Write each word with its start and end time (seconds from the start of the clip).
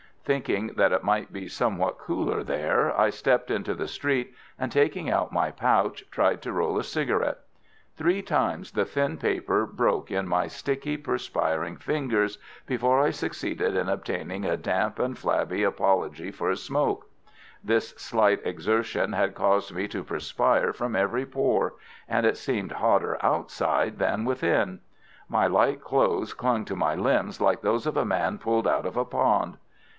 Thinking 0.25 0.73
that 0.77 0.91
it 0.91 1.03
might 1.03 1.31
be 1.33 1.47
somewhat 1.47 1.99
cooler 1.99 2.43
there, 2.43 2.97
I 2.99 3.09
stepped 3.09 3.51
into 3.51 3.73
the 3.75 3.87
street, 3.87 4.33
and 4.57 4.71
taking 4.71 5.09
out 5.11 5.31
my 5.31 5.51
pouch, 5.51 6.03
tried 6.09 6.41
to 6.43 6.51
roll 6.53 6.79
a 6.79 6.83
cigarette. 6.83 7.39
Three 7.97 8.21
times 8.23 8.71
the 8.71 8.85
thin 8.85 9.17
paper 9.17 9.65
broke 9.67 10.09
in 10.09 10.27
my 10.27 10.47
sticky, 10.47 10.97
perspiring 10.97 11.75
fingers 11.75 12.37
before 12.65 12.99
I 12.99 13.09
succeeded 13.11 13.75
in 13.75 13.89
obtaining 13.89 14.45
a 14.45 14.57
damp 14.57 14.97
and 14.99 15.17
flabby 15.17 15.63
apology 15.63 16.31
for 16.31 16.49
a 16.49 16.55
smoke. 16.57 17.07
This 17.63 17.89
slight 17.91 18.41
exertion 18.43 19.13
had 19.13 19.35
caused 19.35 19.73
me 19.73 19.87
to 19.89 20.03
perspire 20.03 20.71
from 20.73 20.95
every 20.95 21.25
pore, 21.27 21.75
and 22.07 22.25
it 22.25 22.37
seemed 22.37 22.71
hotter 22.73 23.19
outside 23.23 23.99
than 23.99 24.25
within. 24.25 24.79
My 25.29 25.45
light 25.45 25.81
clothes 25.81 26.33
clung 26.33 26.63
to 26.65 26.75
my 26.75 26.95
limbs 26.95 27.41
like 27.41 27.61
those 27.61 27.85
of 27.85 27.97
a 27.97 28.05
man 28.05 28.37
pulled 28.39 28.67
out 28.67 28.85
of 28.87 28.97
a 28.97 29.05
pond. 29.05 29.57